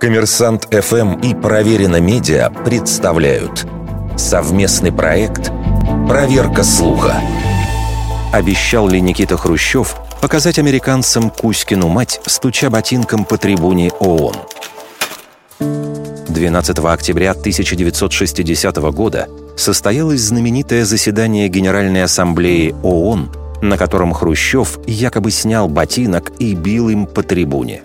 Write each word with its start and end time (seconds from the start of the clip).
Коммерсант 0.00 0.68
ФМ 0.72 1.20
и 1.20 1.34
Проверено 1.34 2.00
Медиа 2.00 2.50
представляют 2.50 3.66
совместный 4.16 4.92
проект 4.92 5.50
«Проверка 6.08 6.62
слуха». 6.62 7.20
Обещал 8.32 8.88
ли 8.88 9.00
Никита 9.00 9.36
Хрущев 9.36 9.96
показать 10.20 10.58
американцам 10.58 11.30
Кузькину 11.30 11.88
мать, 11.88 12.20
стуча 12.26 12.70
ботинком 12.70 13.24
по 13.24 13.38
трибуне 13.38 13.90
ООН? 13.98 14.36
12 16.28 16.78
октября 16.80 17.30
1960 17.30 18.76
года 18.92 19.28
состоялось 19.56 20.20
знаменитое 20.20 20.84
заседание 20.84 21.48
Генеральной 21.48 22.04
Ассамблеи 22.04 22.74
ООН, 22.82 23.32
на 23.62 23.78
котором 23.78 24.12
Хрущев 24.12 24.78
якобы 24.86 25.30
снял 25.30 25.68
ботинок 25.68 26.32
и 26.38 26.54
бил 26.54 26.90
им 26.90 27.06
по 27.06 27.22
трибуне. 27.22 27.82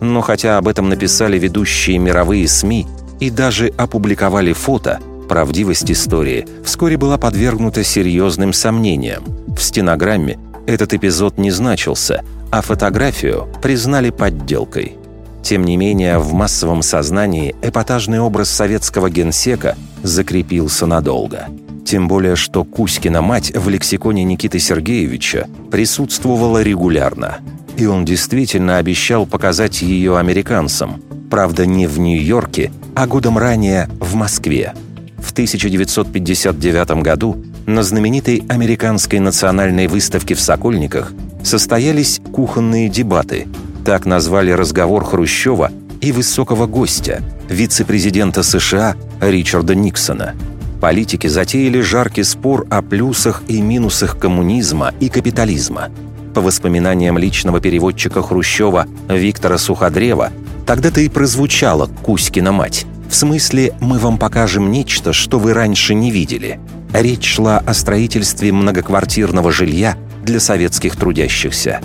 Но 0.00 0.20
хотя 0.20 0.58
об 0.58 0.68
этом 0.68 0.88
написали 0.88 1.38
ведущие 1.38 1.98
мировые 1.98 2.46
СМИ 2.48 2.86
и 3.20 3.30
даже 3.30 3.68
опубликовали 3.76 4.52
фото, 4.52 5.00
правдивость 5.28 5.90
истории 5.90 6.46
вскоре 6.64 6.96
была 6.96 7.18
подвергнута 7.18 7.82
серьезным 7.82 8.52
сомнениям. 8.52 9.24
В 9.56 9.62
стенограмме 9.62 10.38
этот 10.66 10.92
эпизод 10.94 11.38
не 11.38 11.50
значился, 11.50 12.22
а 12.50 12.60
фотографию 12.60 13.48
признали 13.62 14.10
подделкой. 14.10 14.96
Тем 15.42 15.64
не 15.64 15.76
менее, 15.76 16.18
в 16.18 16.32
массовом 16.32 16.82
сознании 16.82 17.54
эпатажный 17.62 18.20
образ 18.20 18.50
советского 18.50 19.08
генсека 19.08 19.76
закрепился 20.02 20.86
надолго. 20.86 21.46
Тем 21.84 22.08
более, 22.08 22.34
что 22.34 22.64
Кузькина 22.64 23.22
мать 23.22 23.52
в 23.54 23.68
лексиконе 23.68 24.24
Никиты 24.24 24.58
Сергеевича 24.58 25.46
присутствовала 25.70 26.62
регулярно– 26.62 27.38
и 27.76 27.86
он 27.86 28.04
действительно 28.04 28.78
обещал 28.78 29.26
показать 29.26 29.82
ее 29.82 30.18
американцам. 30.18 31.02
Правда, 31.30 31.66
не 31.66 31.86
в 31.86 31.98
Нью-Йорке, 31.98 32.72
а 32.94 33.06
годом 33.06 33.36
ранее 33.36 33.88
в 34.00 34.14
Москве. 34.14 34.74
В 35.18 35.32
1959 35.32 37.02
году 37.02 37.44
на 37.66 37.82
знаменитой 37.82 38.44
американской 38.48 39.18
национальной 39.18 39.88
выставке 39.88 40.34
в 40.34 40.40
Сокольниках 40.40 41.12
состоялись 41.42 42.20
кухонные 42.32 42.88
дебаты. 42.88 43.46
Так 43.84 44.06
назвали 44.06 44.52
разговор 44.52 45.04
Хрущева 45.04 45.70
и 46.00 46.12
высокого 46.12 46.66
гостя, 46.66 47.22
вице-президента 47.48 48.42
США 48.42 48.96
Ричарда 49.20 49.74
Никсона. 49.74 50.34
Политики 50.80 51.26
затеяли 51.26 51.80
жаркий 51.80 52.22
спор 52.22 52.66
о 52.70 52.82
плюсах 52.82 53.42
и 53.48 53.60
минусах 53.60 54.18
коммунизма 54.18 54.92
и 55.00 55.08
капитализма– 55.08 55.88
по 56.36 56.42
воспоминаниям 56.42 57.16
личного 57.16 57.60
переводчика 57.60 58.20
Хрущева 58.20 58.86
Виктора 59.08 59.56
Суходрева, 59.56 60.32
тогда-то 60.66 61.00
и 61.00 61.08
прозвучала 61.08 61.86
Кузькина 62.02 62.52
мать. 62.52 62.84
В 63.08 63.14
смысле, 63.14 63.72
мы 63.80 63.98
вам 63.98 64.18
покажем 64.18 64.70
нечто, 64.70 65.14
что 65.14 65.38
вы 65.38 65.54
раньше 65.54 65.94
не 65.94 66.10
видели. 66.10 66.60
Речь 66.92 67.24
шла 67.24 67.56
о 67.56 67.72
строительстве 67.72 68.52
многоквартирного 68.52 69.50
жилья 69.50 69.96
для 70.24 70.38
советских 70.38 70.96
трудящихся. 70.96 71.80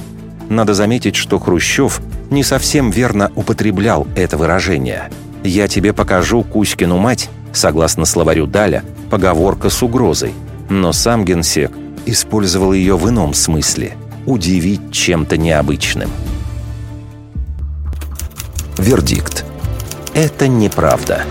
Надо 0.50 0.74
заметить, 0.74 1.16
что 1.16 1.40
Хрущев 1.40 2.02
не 2.30 2.44
совсем 2.44 2.92
верно 2.92 3.32
употреблял 3.36 4.06
это 4.18 4.36
выражение. 4.36 5.10
«Я 5.46 5.70
тебе 5.70 5.94
покажу 5.94 6.44
Кузькину 6.44 6.98
мать», 6.98 7.30
согласно 7.54 8.04
словарю 8.04 8.48
Даля, 8.48 8.84
поговорка 9.10 9.70
с 9.70 9.82
угрозой. 9.82 10.34
Но 10.70 10.92
сам 10.92 11.24
генсек 11.24 11.72
использовал 12.06 12.74
ее 12.74 12.98
в 12.98 13.08
ином 13.08 13.34
смысле– 13.34 13.94
удивить 14.26 14.92
чем-то 14.92 15.38
необычным. 15.38 16.10
Вердикт. 18.78 19.46
Это 20.14 20.48
неправда. 20.48 21.24